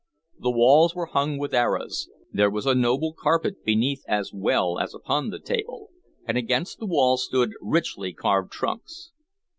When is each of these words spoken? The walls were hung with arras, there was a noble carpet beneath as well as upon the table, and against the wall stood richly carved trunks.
The 0.39 0.49
walls 0.49 0.95
were 0.95 1.05
hung 1.05 1.37
with 1.37 1.53
arras, 1.53 2.09
there 2.33 2.49
was 2.49 2.65
a 2.65 2.73
noble 2.73 3.13
carpet 3.13 3.63
beneath 3.63 4.03
as 4.07 4.31
well 4.33 4.79
as 4.79 4.95
upon 4.95 5.29
the 5.29 5.37
table, 5.37 5.91
and 6.25 6.39
against 6.39 6.79
the 6.79 6.87
wall 6.87 7.17
stood 7.17 7.51
richly 7.61 8.11
carved 8.11 8.51
trunks. 8.51 9.11